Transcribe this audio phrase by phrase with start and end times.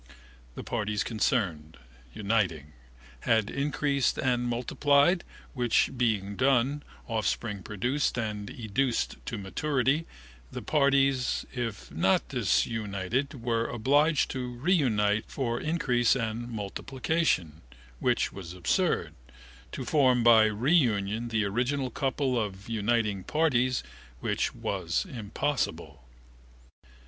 [0.55, 1.77] The parties concerned,
[2.11, 2.73] uniting,
[3.19, 10.07] had increased and multiplied, which being done, offspring produced and educed to maturity,
[10.51, 17.61] the parties, if not disunited were obliged to reunite for increase and multiplication,
[17.99, 19.13] which was absurd,
[19.71, 23.83] to form by reunion the original couple of uniting parties,
[24.19, 26.01] which was impossible.